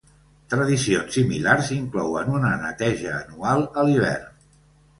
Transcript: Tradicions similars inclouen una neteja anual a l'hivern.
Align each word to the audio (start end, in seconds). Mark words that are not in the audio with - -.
Tradicions 0.53 1.17
similars 1.17 1.69
inclouen 1.75 2.33
una 2.39 2.55
neteja 2.65 3.15
anual 3.21 3.65
a 3.83 3.87
l'hivern. 3.91 4.29